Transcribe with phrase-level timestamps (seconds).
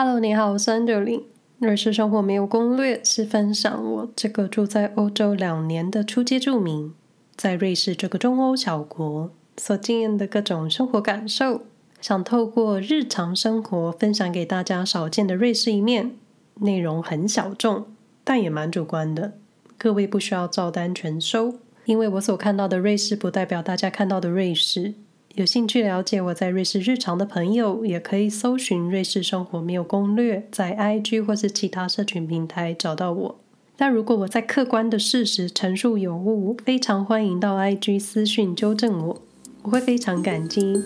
[0.00, 1.24] Hello，你好，我是 Angeline。
[1.58, 6.94] 瑞士生活没有攻略，是分享我这个住在欧洲两年的初阶住民，
[7.34, 11.62] 在瑞士这个中欧小国所经验的各种生活感受，
[12.00, 16.12] 想透过日常生活分享给大家少见的瑞士一面。
[16.60, 17.86] 内容很小众，
[18.22, 19.32] 但也蛮主观的，
[19.76, 21.56] 各位不需要照单全收，
[21.86, 24.94] 因为我所看到的瑞士不代表大家看到的瑞士。
[25.38, 33.38] 有兴趣了解我在瑞士日常的朋友，也可以搜寻“瑞士生活没有攻略”，在 IG 或是其他社群平台找到我。
[33.76, 39.22] 但如果我在客观的事实陈述有误，非常欢迎到 IG 私讯纠正我，
[39.62, 40.82] 我会非常感激。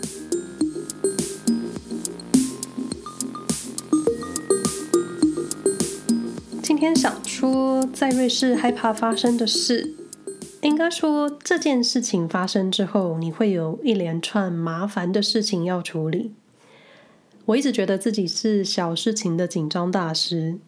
[6.62, 10.01] 今天想说，在瑞士害怕发生的事。
[10.62, 16.32] 应该说，这件事情发生之后，你会有一连串麻烦的事情要处理。
[17.46, 20.58] 我一直觉得自己是小事情的紧张大师，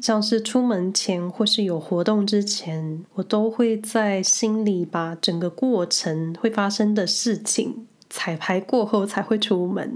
[0.00, 9.92] 像是出门前或是有活动之前，我都会在心里把整个过程会发生的事情彩排过后才会出门。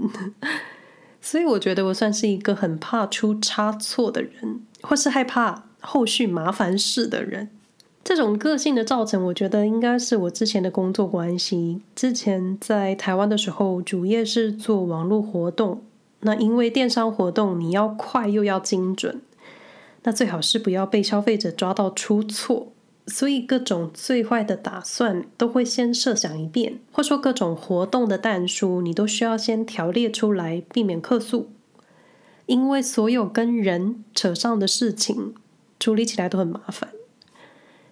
[1.19, 7.49] 所以我觉得我算是一个很怕出差错的人，或是害怕后续麻烦事的人。
[8.07, 11.81] 这种个性的造成，我觉得应该是我之前的工作关系。
[11.93, 15.81] 之前在台湾的时候，主业是做网络活动。
[16.21, 19.19] 那因为电商活动，你要快又要精准，
[20.03, 22.71] 那最好是不要被消费者抓到出错。
[23.07, 31.49] 所以各种最坏的打算都会先设想一遍，或说各种活动的弹书，你都需要先条列出来，避免客诉。
[32.45, 35.33] 因为所有跟人扯上的事情，
[35.77, 36.91] 处理起来都很麻烦。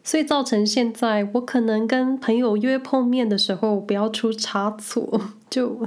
[0.06, 5.34] 所以造成现在，我可能跟朋友约碰面的时候，不要出差错。
[5.50, 5.86] 就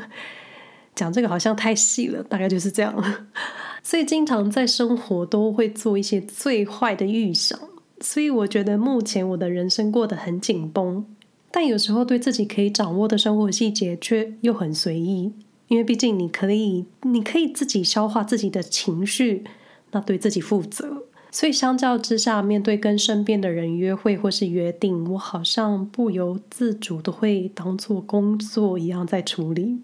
[0.94, 2.92] 讲这个好像太细了，大概就是这样。
[3.84, 7.56] 所以经常在生活都会做一些最坏的预想。
[8.00, 11.06] 所以我觉得目前我的人生过得很紧绷，
[11.52, 15.33] 但有时候对自己可以掌握的生活细节却又很随意。
[15.68, 19.45] 因为毕竟你可以，你可以自己消化自己的情绪，
[19.92, 21.05] 那对自己负责。
[21.38, 29.78] 所以相较之下，面对跟身边的人约会或是约定，我好像不由自主的会当做工作一样在处理。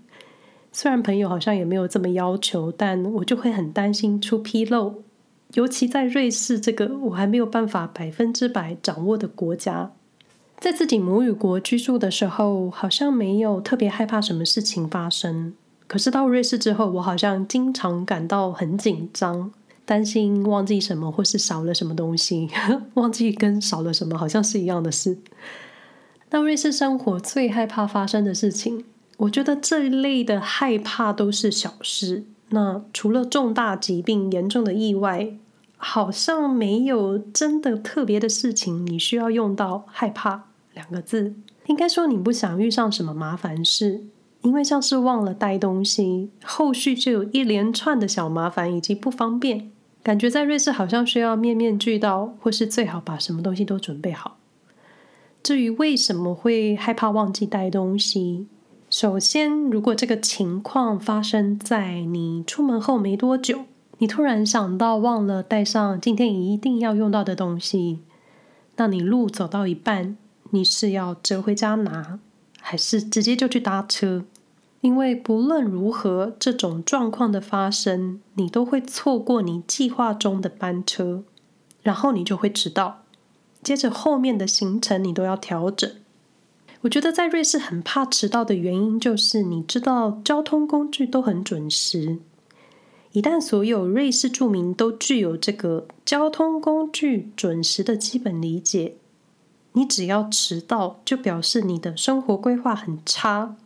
[0.72, 4.96] 虽然朋友好像也没有这么要求，但我就会很担心出纰漏。
[5.52, 9.92] 尤其在瑞士这个我还没有办法百分之百掌握的国家，
[10.58, 15.54] 在自己母语国居住的时候，好像没有特别害怕什么事情发生。
[15.86, 19.52] 可是到瑞士之后，我好像经常感到很紧张。
[19.84, 22.48] 担心忘记什么，或是少了什么东西，
[22.94, 25.18] 忘记跟少了什么好像是一样的事。
[26.30, 28.84] 那瑞士生活最害怕发生的事情，
[29.18, 32.24] 我觉得这一类的害怕都是小事。
[32.48, 35.36] 那除了重大疾病、严重的意外，
[35.76, 41.34] 好像没有真的特别的事情，你需要用到害怕两个字。
[41.66, 44.04] 应该说你不想遇上什么麻烦事，
[44.42, 49.70] 因为像是忘了带东西，后续就有一连串的小麻烦以及不方便。
[50.04, 54.36] 感觉在瑞士好像需要面面俱到，或是最好把什么东西都准备好。
[55.42, 58.46] 至于为什么会害怕忘记带东西，
[58.90, 63.64] 首先，如果这个情况发生在你出门后没多久，
[63.96, 68.00] 你突然想到忘了带上今天一定要用到的东西，
[68.76, 70.18] 那你路走到一半，
[70.50, 72.18] 你是要折回家拿，
[72.60, 74.26] 还是直接就去搭车？
[74.84, 81.24] 因为不论如何，这种状况的发生，你都会错过你计划中的班车，
[81.82, 83.00] 然后你就会迟到。
[83.62, 85.90] 接着后面的行程你都要调整。
[86.82, 92.18] 我觉得在瑞士很怕迟到的原因，就是你知道交通工具都很准时。
[93.12, 98.96] 一旦所有瑞士住民都具有这个交通工具准时的基本理解，
[99.72, 103.56] 你只要迟到，就表示你的生活规划很差。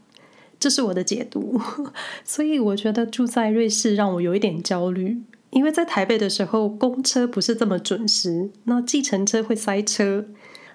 [0.61, 1.61] 这是我的解读，
[2.25, 5.19] 所以我觉得住在瑞士让我有一点焦虑，
[5.51, 10.27] 因为在台北的时候，公车不是这么准时，那计程车会塞车，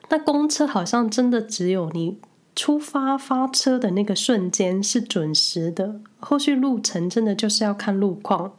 [0.09, 2.17] 那公车好像真的只有你
[2.55, 8.53] 出发发车的那个瞬间是准时的，后续路程真的就是要看路况，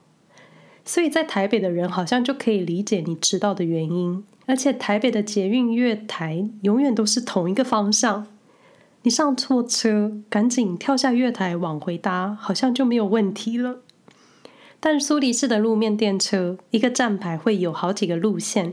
[0.84, 8.26] 所以在台北的人好像就可以理解你迟到的原因，而且台北的捷运月台永远都是同一个方向。
[9.04, 13.80] 你上错车，赶紧跳下月台往回搭，好像就没有问题了。
[14.80, 18.72] 但苏黎世的路面电车，一个站牌会有好几个路线，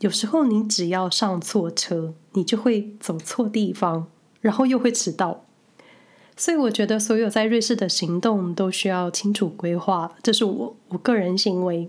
[0.00, 4.08] 有时候你只要上错车，你就会走错地方，
[4.40, 5.44] 然后又会迟到。
[6.36, 11.88] 所以我觉得所有在瑞士的行动都需要清楚规划，这是我我个人行为。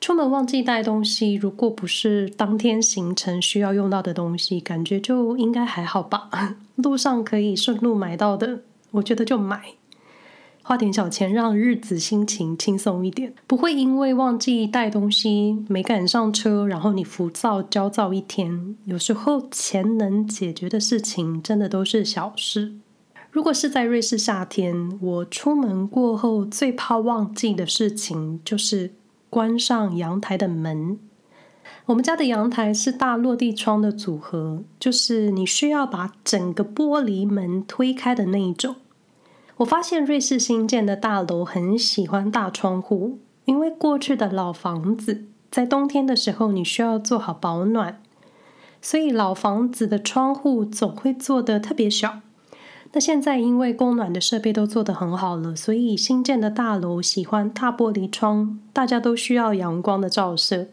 [0.00, 6.30] 出门忘记带东西，如果不是当天行程需要用到的东西，感觉就应该还好吧。
[6.76, 8.62] 路上可以顺路买到的，
[8.92, 9.60] 我觉得就买。
[10.62, 18.76] 花点小钱，让日子心情轻松一点，不会因为忘记带东西没赶上车，然后你浮躁焦躁一天。
[18.84, 22.72] 有时候钱能解决的事情，真的都是小事。
[23.30, 28.92] 如果是在瑞士夏天，我出门过后最怕忘记的事情，就是
[29.30, 30.98] 关上阳台的门。
[31.86, 38.76] 我们家的阳台是大落地窗的组合，就是你需要把整个玻璃门推开的那一种。
[39.58, 48.00] 我发现瑞士新建的大楼很喜欢大窗户，因为过去的老房子在冬天的时候你需要做好保暖，
[48.80, 52.20] 所以老房子的窗户总会做得特别小。
[52.92, 60.68] 那现在因为供暖的设备都做得很好了，所以新建的大楼喜欢大玻璃窗，大家都需要阳光的照射。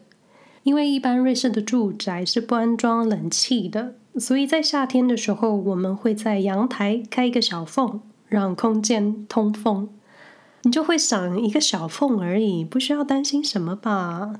[0.64, 8.00] 因为一般瑞士的住宅是不安装冷气的，所以在夏天的时候，我们会在阳台开一个小缝。
[8.30, 9.88] 让空间通风，
[10.60, 14.34] 你就会想一个小缝而已，不需要担心什么吧？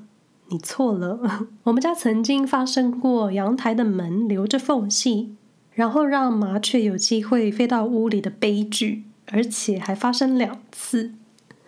[0.49, 1.19] 你错了。
[1.65, 5.33] 我们家曾经发生过阳台的门留着缝隙，
[5.79, 11.13] 然后让麻雀有机会飞到屋里的悲剧，而且还发生两次。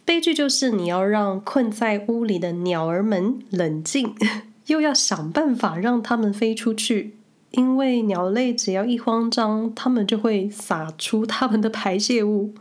[0.03, 4.13] 悲剧就是你要让困在屋里的鸟儿们冷静，
[4.67, 7.15] 又要想办法让它们飞出去。
[7.51, 12.53] 因为鸟类只要一慌张，它们就会撒出它们的排泄物，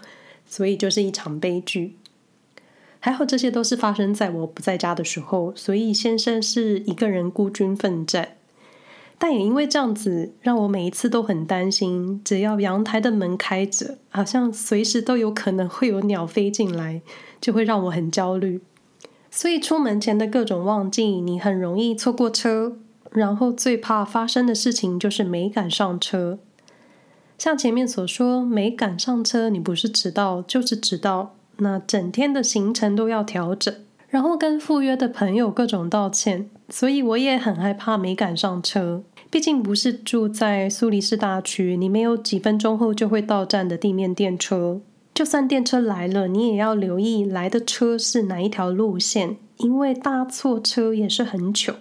[0.47, 1.97] 所以就是一场悲剧。
[3.01, 8.37] 还好这些都是发生在我不在家的时候，所以先生是一个人孤军奋战。
[9.23, 17.03] 但也因为这样子，让我每一次都很担心，只要阳台的门开着，好像随时都有可能会有鸟飞进来，
[17.39, 18.63] 就会让我很焦虑。
[19.31, 22.79] 所以出门前的各种忘记，你很容易错过车。
[23.11, 26.39] 然后最怕发生的事情就是没赶上车。
[27.37, 33.75] 像前面所说，没赶上车，你不是迟到就是迟到，那整天的行程都要调整，
[34.09, 36.49] 然后跟赴约的朋友各种道歉。
[36.69, 44.81] 所以我也很害怕没赶上车，毕竟不是住在苏黎世大区，你没有几分钟后就会到站的地面电车。
[45.15, 51.77] 就算电车来了，你也要留意来的车是哪一条路线，因为搭错车也是很糗。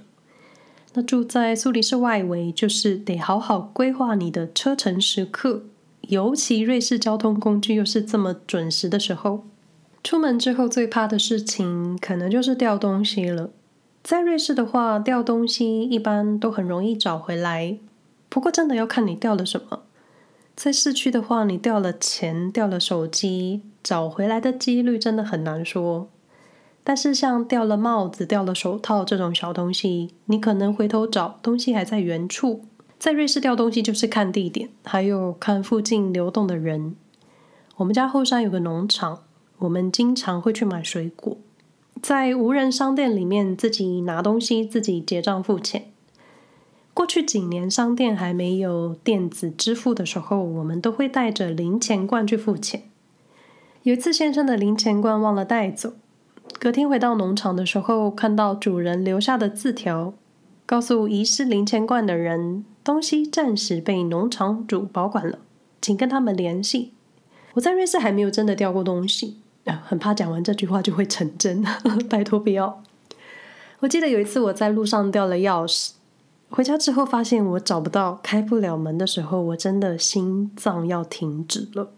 [0.93, 5.63] 那住在苏黎世外围，就是得好好规划你的车程时刻，
[6.01, 9.45] 尤其瑞士交通工具又是这么准时的时候。
[10.03, 13.51] 出门之后最怕的事情，可能就是掉东西了。
[14.09, 17.77] 在瑞士的话，掉东西一般都很容易找回来，
[18.27, 19.81] 不过真的要看你掉了什么。
[20.55, 26.09] 在市区的话，你掉了钱、掉了手机，找回来的几率真的很难说。
[26.83, 32.63] 但是像掉了帽子、掉了手套这种小东西，你可能回头找东西还在原处。
[32.97, 36.95] 在瑞士掉东西就是看地点，还有看附近流动的人。
[37.75, 39.21] 我们家后山有个农场，
[39.59, 41.37] 我们经常会去买水果，
[42.01, 45.91] 在无人商店里面自己拿东西、自己结账付钱。
[46.93, 52.83] 过去几年商店还没有电子支付的时候，我们都会带着零钱罐去付钱。
[53.83, 55.93] 有一次先生的零钱罐忘了带走。
[56.59, 60.13] 隔天回到农场的时候，看到主人留下的字条，
[60.65, 65.39] 告诉遗失零钱罐的人，东西暂时被农场主保管了，
[65.81, 66.93] 请跟他们联系。
[67.53, 71.63] 我在瑞士还没有真的掉过东西，很怕讲完这句话就会成真，
[72.09, 72.81] 拜托不要。
[73.79, 75.91] 我记得有一次我在路上掉了钥匙，
[76.49, 81.91] 回家之后发现我找不到，开不了门的时候，我真的心脏要停止了，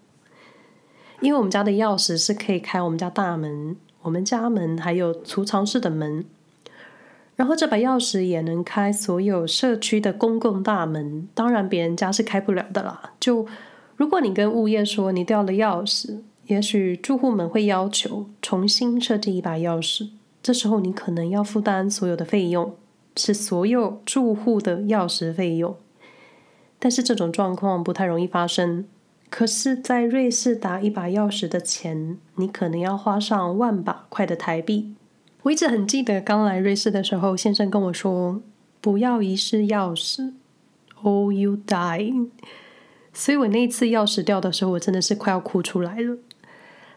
[1.21, 3.75] 因为我们家的钥匙是可以开我们家大门。
[4.03, 6.25] 我们家门还有储藏室的门，
[7.35, 11.29] 然后这把钥匙也能开所有社区的公共大门。
[11.35, 13.13] 当然，别人家是开不了的啦。
[13.19, 13.45] 就
[13.95, 16.21] 如果你跟物业说你掉了钥匙，
[16.51, 20.09] 也许住户们会要求重新设计一把钥匙。
[20.43, 22.75] 这时候你可能要负担所有的费用，
[23.15, 25.77] 是所有住户的钥匙费用。
[26.77, 28.85] 但是这种状况不太容易发生。
[29.29, 34.93] 可是，在瑞士打一把钥匙的钱，你可能要花上万把块的台币。
[35.43, 38.41] 我一直很记得刚来瑞士的时候，先生跟我说
[38.81, 40.33] ：“不要遗失钥匙
[41.01, 42.27] ，or you die。”
[43.13, 46.17] 所以我那次钥匙掉的时候，我真的是快要哭出来了。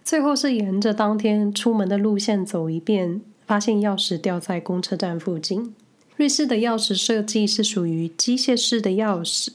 [0.05, 5.75] 最后是沿着当天出门的路线走一遍，发现钥匙掉在公车站附近。
[6.17, 9.49] 瑞士的钥匙设计是属于机械式的钥匙。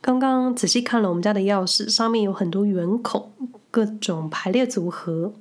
[0.00, 3.30] 刚刚仔细看了我们家的钥匙，上面有很多圆孔，
[3.70, 5.32] 各种排列组合。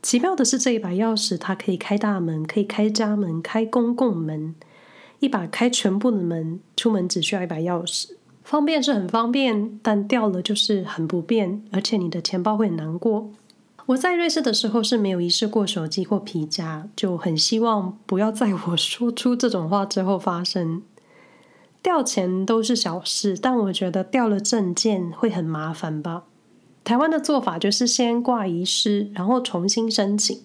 [0.00, 4.54] 奇妙的是，这一把钥匙它可以开大门，可以开家门，开公共门，
[5.18, 6.60] 一把开全部的门。
[6.76, 8.10] 出门只需要一把钥匙，
[8.44, 13.28] 方便是很方便，但掉了就是很不便，而且你的钱包会很难过。
[13.86, 20.82] 我在瑞士的时候是没有遗失过手机或皮夹，就很希望不要在我说出这种话之后发生。
[21.82, 26.24] 掉钱都是小事，但我觉得掉了证件会很麻烦吧。
[26.82, 30.42] 台湾的做法就是先挂遗失，然后重新申请。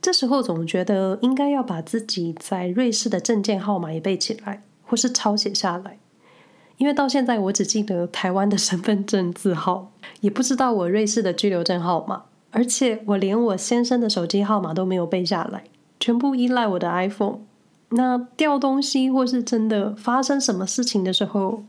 [0.00, 5.98] 这时候总觉得应该要把自己在瑞士的证件号码也背起来，或是抄写下来。
[6.78, 9.92] 因为到现在我只记得台湾的身份证字号，
[10.22, 15.64] 也不知道我瑞士的居留证号码，而且我连我先生的手机号码都没有背下来，
[15.98, 17.40] 全部依赖我的 iPhone。
[17.90, 21.64] 那掉东西或是真的发生什么事情的时候，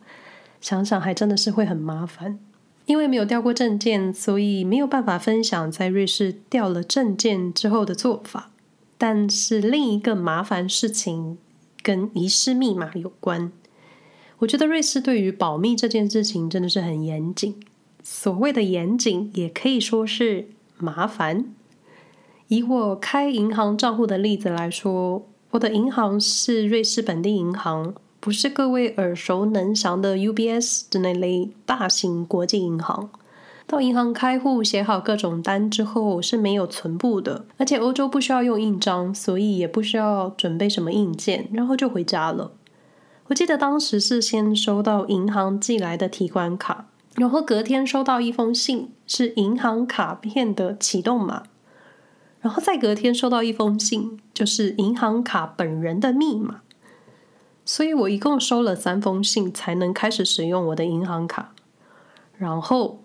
[0.59, 2.39] 想想还真的是会很麻烦。
[2.85, 8.51] 因为没有掉过证件，所以没有办法分享在瑞士掉了证件之后的做法。
[8.97, 11.37] 但是另一个麻烦事情
[11.81, 13.51] 跟遗失密码有关。
[14.39, 17.55] 我觉得瑞士对于保密这件事情真的是很严谨。
[18.03, 20.49] 所谓的严谨，也可以说是
[20.81, 21.45] 麻烦。
[22.47, 27.93] 以我开银行账户的例子来说，我的银行是瑞士本地银行。
[28.19, 33.09] 不是各位耳熟能详的 UBS 的那类大型国际银行。
[33.65, 42.51] 到银行开户、写好各种单之后是没有存簿的，而且欧洲不需要用印章，所以也不需要准备什么硬件，然后就回家了。
[43.27, 51.43] 我记得当时是先收到银行寄来的提款卡，然后隔天收到一封信，是银行卡片的启动码，
[52.39, 56.61] 然后再隔天收到一封信，就是银行卡本人的密码。
[57.65, 61.53] 所以我一共收了三封信，才能开始使用我的银行卡。
[62.37, 63.01] 然后，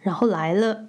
[0.00, 0.84] 然后来了，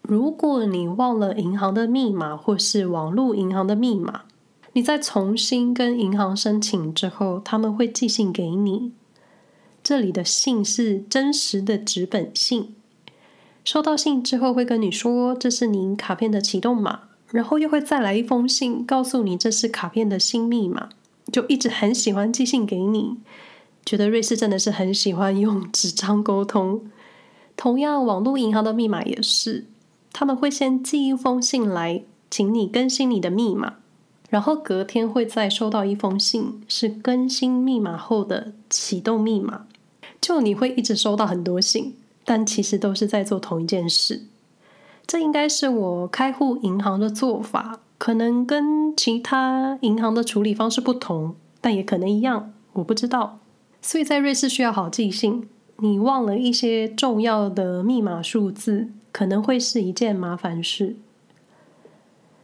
[0.00, 4.22] 如果你忘了银行的密码或是网络银行的密码，
[4.74, 8.92] 你再重新跟银行申请之后，他们会寄信给你。
[9.82, 12.75] 这里的信是真实的纸本信。
[13.66, 17.00] 收到信之后会跟你说，这是您卡片的启动码，
[17.32, 20.90] 然后又会再来一封信，告诉你这是卡片的新密码。
[21.32, 23.16] 就一直很喜欢寄信给你，
[23.84, 26.82] 觉得瑞士真的是很喜欢用纸张沟通。
[27.56, 29.66] 同样，网络银行的密码也是，
[30.12, 33.78] 他们会先寄一封信来，请你更新你的密码，
[34.30, 39.66] 然后隔天会再收到一封信，是更新密码后的启动密码。
[40.20, 41.96] 就你会一直收到很多信，
[42.26, 44.24] 但其实都是在做同一件事。
[45.06, 47.80] 这应该是我开户银行的做法。
[47.98, 53.38] 可能跟其他银行的处理方式不同，但也可能一样，我不知道。
[53.80, 60.96] 所以在瑞士需要好记性，你忘了一些重要的密码数字，可能会是一件麻烦事。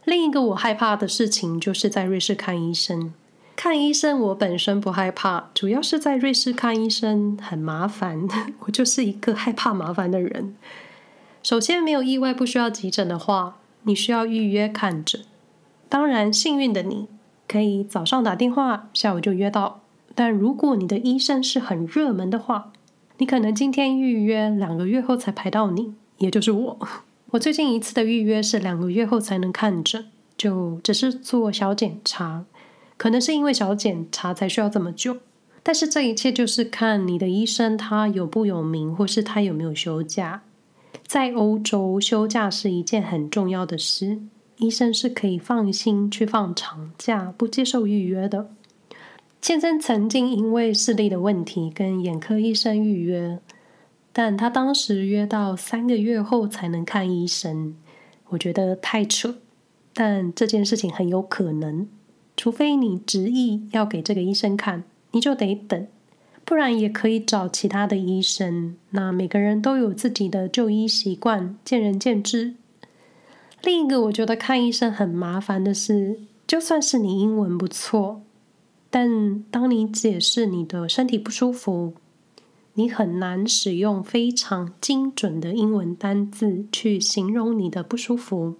[0.05, 3.13] 另一个我害怕的事情就是在瑞士看医生。
[3.55, 8.27] 看医生我本身不害怕，主要是在瑞士看医生很麻烦，
[8.61, 10.55] 我就是一个害怕麻烦的人。
[11.41, 15.21] 首先，没有意外不需要急诊的话，你需要预约看诊。
[15.87, 17.07] 当然，幸运的你
[17.47, 19.81] 可以早上打电话，下午就约到。
[20.15, 22.71] 但如果你的医生是很热门的话，
[23.17, 26.79] 你可能今天预约，两个月后才排到你，也就是我。
[27.31, 30.05] 我最近一次的预约是两个月后才能看诊，
[30.37, 32.45] 就只是做小检查，
[32.97, 35.17] 可能是因为小检查才需要这么久。
[35.61, 40.43] 但是这一切就是看你的医生他有不有名，或是他有没有休假。
[41.07, 44.19] 在欧洲，休假是一件很重要的事。
[44.57, 48.49] 医生是可以放心去放长假，不接受预约的。
[49.41, 53.39] 先生曾经因为视力的问题跟眼科医生预约，
[54.13, 57.75] 但他当时约到三个月后才能看医生，
[58.29, 59.35] 我觉得太扯。
[59.93, 61.87] 但这件事情很有可能，
[62.43, 65.87] 除非你执意要给这个医生看，你就得等，
[66.43, 68.75] 不然也可以找其他的医生。
[68.89, 72.55] 那每个人都有自己的就医习惯，见仁见智。
[73.61, 78.21] 另一个我觉得看医生很麻烦的是，就算是你英文不错，
[78.89, 81.93] 但当你解释你的身体不舒服，
[82.73, 88.55] 你很难使用非常精准的英文单字去形容你的不舒服。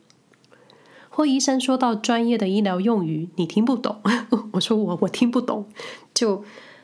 [1.15, 4.01] 或医生说到专业的医疗用语，你听不懂，
[4.53, 5.67] 我说我我听不懂，
[6.11, 6.43] 就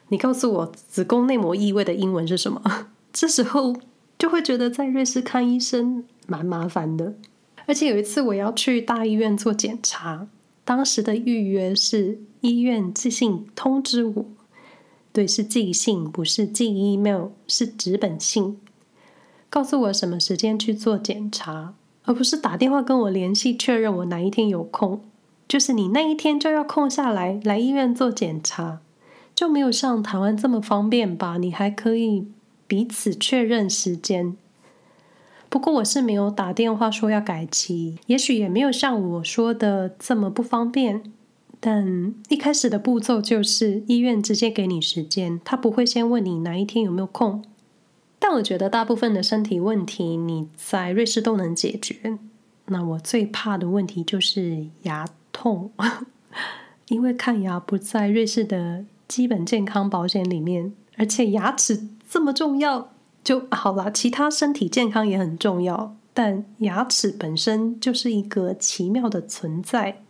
[0.10, 2.62] 你告诉我子宫内膜异位的英文是什么？
[3.12, 3.76] 这时候
[4.20, 7.16] 就会觉得在瑞士看医生蛮麻烦的。
[7.66, 10.28] 而且有一次我要去大医院做检查，
[10.64, 14.26] 当时的预约是医院寄信通知我，
[15.12, 18.60] 对，是寄信，不是寄 email，是纸本信，
[19.50, 21.74] 告诉我什么时间去做检查，
[22.10, 25.00] 而不是打电话跟我联系确认我哪一天有空。
[25.48, 28.80] 就是你那一天就要空下来来医院做检查，
[29.36, 31.38] 就没有像台湾这么方便吧？
[31.38, 32.26] 你还可以
[32.66, 34.36] 彼此确认时间。
[35.50, 41.04] 不过我是没有打电话说要改期，也许也没有像我说的这么不方便。
[41.60, 47.44] 但一开始的步骤就是医院直接给你时间，他不会先问你哪一天有没有空。
[48.30, 52.20] 但我觉得大部分的身体问题你在瑞士都能解决。
[52.66, 55.72] 那我最怕的问题就是牙痛，
[56.90, 62.92] 因为看牙不在瑞士的基本健康保险里面，而且牙齿这么重要。
[63.24, 70.04] 就好了，其他身体健康也很重要，但牙齿本身就是一个奇妙的存在，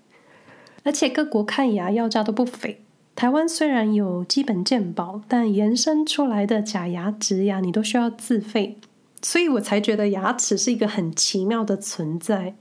[0.84, 2.82] 而且各国看牙要价都不菲。
[3.20, 8.78] 台湾虽然有基本健保，但延伸出来的假牙、植牙你都需要自费，
[9.22, 12.56] 所以我才觉得牙齿是一个很奇妙的存在。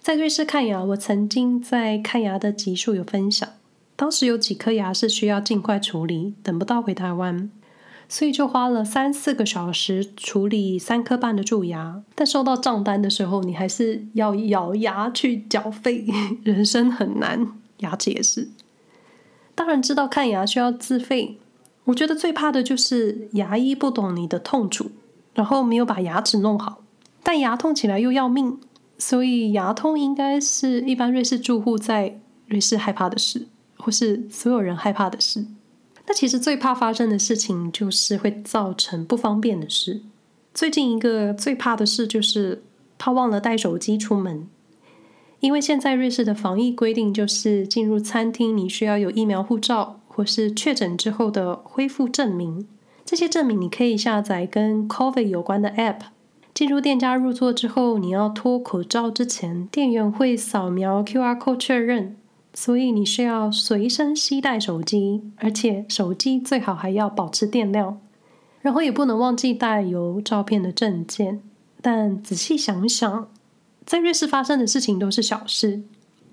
[0.00, 3.46] 在瑞士看牙，我曾经在看牙的集数有分享，
[3.94, 7.50] 当时有几颗牙是需要尽快处理，等不到回台湾。
[8.08, 16.06] 所以就花了三四个小时处理三颗半的蛀牙，但收到账单的时候，你还是要咬牙去缴费。
[16.42, 17.46] 人生很难，
[17.80, 18.48] 牙齿也是。
[19.58, 21.36] 当然知道看牙需要自费，
[21.82, 24.92] 我觉得最怕的就是牙医不懂你的痛处，
[25.34, 26.84] 然后没有把牙齿弄好，
[27.24, 28.60] 但牙痛起来又要命。
[28.98, 33.48] 所以牙痛应该是一般瑞士住户在瑞士害怕的事，
[33.78, 35.44] 或是所有人害怕的事。
[36.06, 40.02] 那其实最怕发生的事情就是会造成不方便的事。
[40.54, 42.62] 最近一个最怕的事就是
[42.96, 44.46] 他忘了带手机出门，
[45.40, 52.66] 因为现在瑞士的防疫规定就是进入餐厅你需要有疫苗护照或是确诊之后的恢复证明。
[53.04, 56.00] 这些证明你可以下载跟 COVID 有关的 App。
[56.52, 62.16] 进入店家入座之后，你要脱口罩之前，店员会扫描 QR code 确认。
[62.52, 68.00] 所以你需要随身携带手机，而且手机最好还要保持电量，
[68.60, 71.40] 然后也不能忘记带有照片的证件。
[71.80, 73.28] 但仔细想想，
[73.88, 75.80] 在瑞士发生的事情都是小事，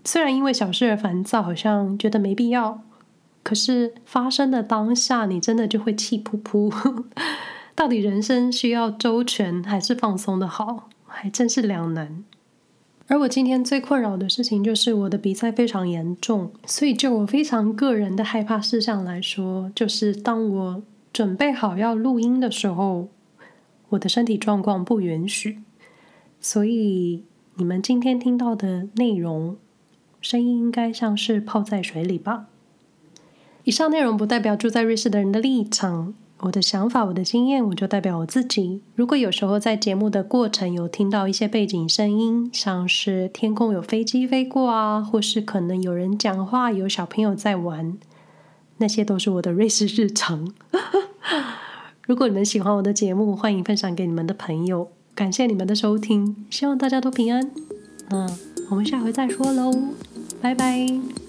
[0.03, 2.81] 虽然因为小事而烦躁，好像觉得没必要，
[3.43, 7.05] 可是发生的当下，你真的就会气噗噗。
[7.73, 12.25] 到底人生需要周全还是放松的好，还真是两难。
[13.07, 23.07] 而我今天最困扰的事情就是我的鼻塞非常严重，所以就我非常个人的害怕事项来说，就是当我准备好要录音的时候，
[23.87, 25.59] 我的身体状况不允许。
[26.41, 27.23] 所以
[27.57, 29.55] 你们今天听到的内容，
[30.19, 32.47] 声音应该像是泡在水里吧。
[33.63, 36.13] 以上内容不代表住在瑞士的人的立场。
[36.39, 38.81] 我的想法，我的经验，我就代表我自己。
[38.93, 47.97] 如果有时候在节目的过程有听到一些背景声音，像是天空有飞机飞过啊，或是可能有人讲话，有小朋友在玩，
[48.79, 50.53] 那些都是我的瑞士日常。
[52.05, 54.91] 如果你们喜欢我的节目，欢迎分享给你们的朋友。
[55.15, 57.49] 感谢你们的收听，希望大家都平安。
[58.09, 58.27] 那
[58.69, 59.71] 我们下回再说喽，
[60.41, 61.24] 拜拜。